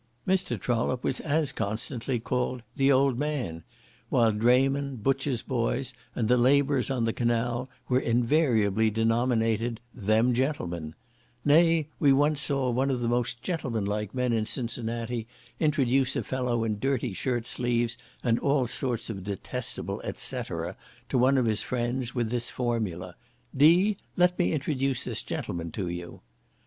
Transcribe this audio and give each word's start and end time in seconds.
Mr. 0.27 0.59
Trollope 0.59 1.03
was 1.03 1.19
as 1.19 1.51
constantly 1.51 2.17
called 2.19 2.63
"the 2.75 2.91
old 2.91 3.19
man," 3.19 3.63
while 4.09 4.31
draymen, 4.31 4.95
butchers' 4.95 5.43
boys, 5.43 5.93
and 6.15 6.27
the 6.27 6.37
labourers 6.37 6.89
on 6.89 7.05
the 7.05 7.13
canal 7.13 7.69
were 7.87 7.99
invariably 7.99 8.89
denominated 8.89 9.79
"them 9.93 10.33
gentlemen;" 10.33 10.95
nay, 11.45 11.87
we 11.99 12.11
once 12.11 12.41
saw 12.41 12.71
one 12.71 12.89
of 12.89 13.01
the 13.01 13.07
most 13.07 13.43
gentlemanlike 13.43 14.11
men 14.15 14.33
in 14.33 14.47
Cincinnati 14.47 15.27
introduce 15.59 16.15
a 16.15 16.23
fellow 16.23 16.63
in 16.63 16.79
dirty 16.79 17.13
shirt 17.13 17.45
sleeves, 17.45 17.95
and 18.23 18.39
all 18.39 18.65
sorts 18.65 19.07
of 19.11 19.23
detestable 19.23 20.01
et 20.03 20.17
cetera, 20.17 20.75
to 21.09 21.17
one 21.19 21.37
of 21.37 21.45
his 21.45 21.61
friends, 21.61 22.15
with 22.15 22.31
this 22.31 22.49
formula, 22.49 23.15
"D— 23.55 23.97
let 24.17 24.39
me 24.39 24.51
introduce 24.51 25.03
this 25.03 25.21
gentleman 25.21 25.71
to 25.73 25.89
you." 25.89 26.21